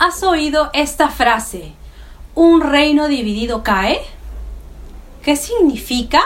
¿Has 0.00 0.22
oído 0.22 0.70
esta 0.74 1.08
frase? 1.08 1.72
¿Un 2.36 2.60
reino 2.60 3.08
dividido 3.08 3.64
cae? 3.64 4.00
¿Qué 5.24 5.34
significa? 5.34 6.20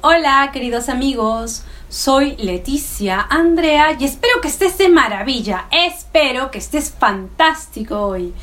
Hola, 0.00 0.50
queridos 0.52 0.88
amigos. 0.88 1.62
Soy 1.88 2.34
Leticia 2.38 3.24
Andrea 3.30 3.96
y 3.96 4.04
espero 4.04 4.40
que 4.40 4.48
estés 4.48 4.78
de 4.78 4.88
maravilla. 4.88 5.66
Espero 5.70 6.50
que 6.50 6.58
estés 6.58 6.90
fantástico 6.90 8.00
hoy. 8.00 8.34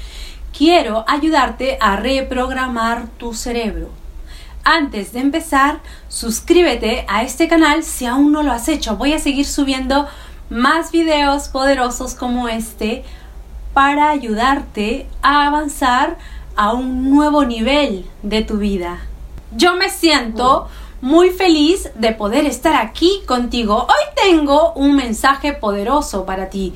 Quiero 0.58 1.04
ayudarte 1.06 1.78
a 1.82 1.98
reprogramar 1.98 3.10
tu 3.18 3.34
cerebro. 3.34 3.90
Antes 4.64 5.12
de 5.12 5.20
empezar, 5.20 5.82
suscríbete 6.08 7.06
a 7.10 7.24
este 7.24 7.50
canal 7.50 7.84
si 7.84 8.06
aún 8.06 8.32
no 8.32 8.42
lo 8.42 8.54
has 8.54 8.70
hecho. 8.70 8.96
Voy 8.96 9.12
a 9.12 9.20
seguir 9.20 9.46
subiendo 9.46 10.08
más 10.50 10.92
videos 10.92 11.50
poderosos 11.50 12.16
como 12.16 12.48
este 12.48 13.04
para 13.74 14.10
ayudarte 14.10 15.08
a 15.22 15.48
avanzar 15.48 16.18
a 16.56 16.74
un 16.74 17.10
nuevo 17.10 17.46
nivel 17.46 18.06
de 18.22 18.44
tu 18.44 18.58
vida. 18.58 19.00
Yo 19.56 19.76
me 19.76 19.90
siento 19.90 20.68
muy 21.02 21.32
feliz 21.32 21.90
de 21.96 22.14
poder 22.14 22.46
estar 22.46 22.76
aquí 22.76 23.22
contigo. 23.26 23.88
Hoy 23.88 24.06
tengo 24.16 24.74
un 24.74 24.96
mensaje 24.96 25.54
poderoso 25.54 26.26
para 26.26 26.50
ti. 26.50 26.74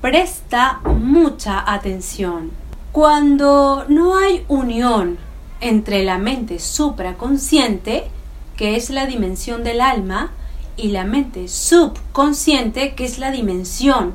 Presta 0.00 0.80
mucha 0.84 1.62
atención. 1.72 2.50
Cuando 2.90 3.84
no 3.88 4.16
hay 4.16 4.44
unión 4.48 5.18
entre 5.60 6.02
la 6.02 6.18
mente 6.18 6.58
supraconsciente, 6.58 8.10
que 8.56 8.76
es 8.76 8.90
la 8.90 9.06
dimensión 9.06 9.62
del 9.62 9.80
alma, 9.80 10.32
y 10.76 10.88
la 10.88 11.04
mente 11.04 11.48
subconsciente, 11.48 12.94
que 12.94 13.04
es 13.04 13.18
la 13.18 13.30
dimensión 13.30 14.14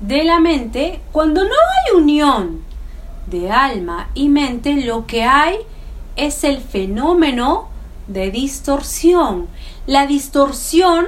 de 0.00 0.24
la 0.24 0.40
mente, 0.40 1.00
cuando 1.12 1.42
no 1.44 1.50
hay 1.50 1.96
unión 1.96 2.62
de 3.26 3.50
alma 3.50 4.10
y 4.14 4.28
mente, 4.28 4.74
lo 4.84 5.06
que 5.06 5.24
hay 5.24 5.56
es 6.16 6.44
el 6.44 6.60
fenómeno 6.60 7.68
de 8.06 8.30
distorsión. 8.30 9.48
La 9.86 10.06
distorsión 10.06 11.06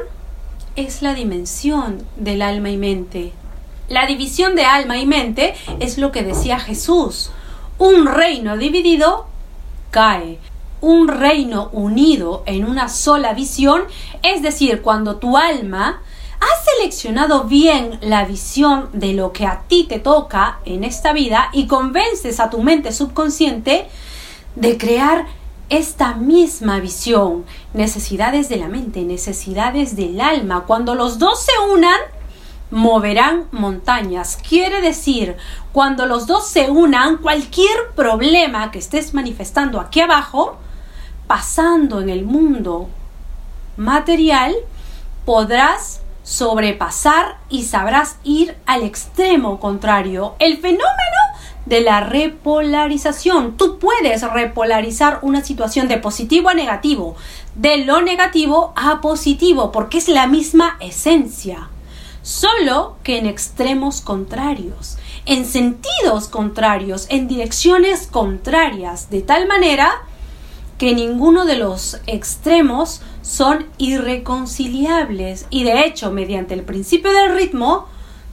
es 0.77 1.03
la 1.03 1.15
dimensión 1.15 2.07
del 2.17 2.43
alma 2.43 2.71
y 2.71 2.77
mente. 2.77 3.33
La 3.89 4.07
división 4.07 4.55
de 4.55 4.65
alma 4.65 4.99
y 4.99 5.07
mente 5.07 5.55
es 5.81 5.99
lo 5.99 6.13
que 6.13 6.23
decía 6.23 6.59
Jesús. 6.59 7.31
Un 7.79 8.07
reino 8.07 8.57
dividido 8.57 9.27
cae. 9.91 10.39
Un 10.81 11.09
reino 11.09 11.71
unido 11.73 12.45
en 12.47 12.65
una 12.65 12.89
sola 12.89 13.33
visión, 13.33 13.83
es 14.23 14.43
decir, 14.43 14.83
cuando 14.83 15.17
tu 15.17 15.37
alma 15.37 16.03
¿Has 16.41 16.65
seleccionado 16.77 17.45
bien 17.45 17.99
la 18.01 18.25
visión 18.25 18.91
de 18.93 19.13
lo 19.13 19.33
que 19.33 19.47
a 19.47 19.63
ti 19.67 19.85
te 19.89 19.99
toca 19.99 20.61
en 20.65 20.85
esta 20.85 21.13
vida 21.13 21.51
y 21.53 21.67
convences 21.67 22.39
a 22.39 22.49
tu 22.49 22.63
mente 22.63 22.93
subconsciente 22.93 23.89
de 24.55 24.79
crear 24.79 25.27
esta 25.69 26.15
misma 26.15 26.79
visión? 26.79 27.45
Necesidades 27.75 28.49
de 28.49 28.57
la 28.57 28.69
mente, 28.69 29.03
necesidades 29.03 29.97
del 29.97 30.21
alma. 30.21 30.65
Cuando 30.67 30.95
los 30.95 31.19
dos 31.19 31.43
se 31.43 31.53
unan, 31.73 32.01
moverán 32.71 33.47
montañas. 33.51 34.37
Quiere 34.37 34.81
decir, 34.81 35.37
cuando 35.73 36.07
los 36.07 36.27
dos 36.27 36.47
se 36.47 36.71
unan, 36.71 37.17
cualquier 37.17 37.91
problema 37.97 38.71
que 38.71 38.79
estés 38.79 39.13
manifestando 39.13 39.81
aquí 39.81 40.01
abajo, 40.01 40.57
pasando 41.27 42.01
en 42.01 42.11
el 42.11 42.25
mundo 42.25 42.89
material, 43.77 44.55
podrás 45.25 46.01
sobrepasar 46.29 47.39
y 47.49 47.63
sabrás 47.63 48.17
ir 48.23 48.55
al 48.67 48.83
extremo 48.83 49.59
contrario. 49.59 50.35
El 50.39 50.59
fenómeno 50.59 50.85
de 51.65 51.81
la 51.81 52.01
repolarización. 52.01 53.57
Tú 53.57 53.79
puedes 53.79 54.23
repolarizar 54.31 55.21
una 55.23 55.43
situación 55.43 55.89
de 55.89 55.97
positivo 55.97 56.51
a 56.51 56.55
negativo, 56.55 57.17
de 57.55 57.79
lo 57.79 58.03
negativo 58.03 58.75
a 58.77 59.01
positivo, 59.01 59.73
porque 59.73 59.97
es 59.97 60.09
la 60.09 60.27
misma 60.27 60.77
esencia, 60.81 61.71
solo 62.21 62.97
que 63.03 63.17
en 63.17 63.25
extremos 63.25 64.03
contrarios, 64.03 64.99
en 65.25 65.47
sentidos 65.47 66.29
contrarios, 66.29 67.07
en 67.09 67.27
direcciones 67.27 68.07
contrarias, 68.07 69.09
de 69.09 69.23
tal 69.23 69.47
manera 69.47 70.03
que 70.79 70.95
ninguno 70.95 71.45
de 71.45 71.57
los 71.57 72.01
extremos 72.07 73.03
son 73.21 73.67
irreconciliables 73.79 75.47
y 75.51 75.65
de 75.65 75.85
hecho 75.85 76.13
mediante 76.13 76.55
el 76.55 76.63
principio 76.63 77.13
del 77.13 77.35
ritmo 77.35 77.87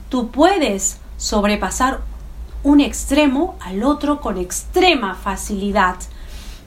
tú 0.08 0.30
puedes 0.30 0.98
sobrepasar 1.16 2.00
un 2.62 2.80
extremo 2.80 3.56
al 3.60 3.82
otro 3.82 4.20
con 4.20 4.38
extrema 4.38 5.14
facilidad. 5.14 5.96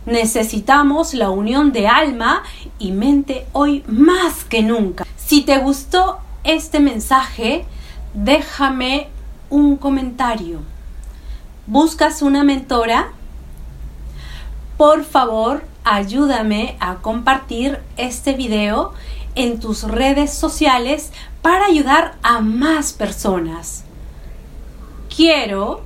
Necesitamos 0.06 1.14
la 1.14 1.30
unión 1.30 1.72
de 1.72 1.88
alma 1.88 2.44
y 2.78 2.92
mente 2.92 3.48
hoy 3.54 3.84
más 3.88 4.44
que 4.44 4.62
nunca. 4.62 5.06
Si 5.18 5.42
te 5.42 5.58
gustó 5.60 6.20
este 6.44 6.80
mensaje, 6.80 7.66
déjame 8.14 9.08
un 9.50 9.78
comentario. 9.78 10.60
¿Buscas 11.68 12.22
una 12.22 12.44
mentora? 12.44 13.12
Por 14.80 15.04
favor, 15.04 15.62
ayúdame 15.84 16.78
a 16.80 17.00
compartir 17.02 17.80
este 17.98 18.32
video 18.32 18.94
en 19.36 19.60
tus 19.60 19.84
redes 19.84 20.34
sociales 20.34 21.12
para 21.42 21.66
ayudar 21.66 22.18
a 22.24 22.40
más 22.40 22.94
personas. 22.94 23.84
Quiero 25.14 25.82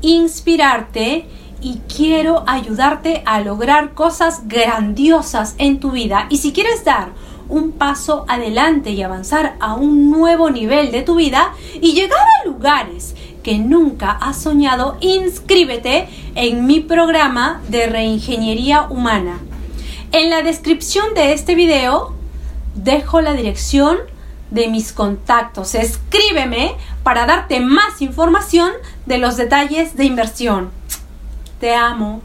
inspirarte 0.00 1.26
y 1.60 1.80
quiero 1.92 2.44
ayudarte 2.46 3.24
a 3.26 3.40
lograr 3.40 3.94
cosas 3.94 4.46
grandiosas 4.46 5.56
en 5.58 5.80
tu 5.80 5.90
vida. 5.90 6.28
Y 6.30 6.36
si 6.36 6.52
quieres 6.52 6.84
dar 6.84 7.08
un 7.48 7.72
paso 7.72 8.26
adelante 8.28 8.90
y 8.90 9.02
avanzar 9.02 9.56
a 9.58 9.74
un 9.74 10.12
nuevo 10.12 10.50
nivel 10.50 10.92
de 10.92 11.02
tu 11.02 11.16
vida 11.16 11.52
y 11.80 11.94
llegar 11.94 12.20
a 12.20 12.46
lugares 12.46 13.16
nunca 13.56 14.10
has 14.10 14.42
soñado, 14.42 14.98
inscríbete 15.00 16.08
en 16.34 16.66
mi 16.66 16.80
programa 16.80 17.62
de 17.68 17.86
reingeniería 17.86 18.82
humana. 18.90 19.38
En 20.12 20.28
la 20.28 20.42
descripción 20.42 21.14
de 21.14 21.32
este 21.32 21.54
video 21.54 22.14
dejo 22.74 23.22
la 23.22 23.32
dirección 23.32 23.96
de 24.50 24.68
mis 24.68 24.92
contactos. 24.92 25.74
Escríbeme 25.74 26.74
para 27.02 27.26
darte 27.26 27.60
más 27.60 28.02
información 28.02 28.72
de 29.06 29.18
los 29.18 29.36
detalles 29.36 29.96
de 29.96 30.04
inversión. 30.04 30.70
Te 31.60 31.74
amo. 31.74 32.22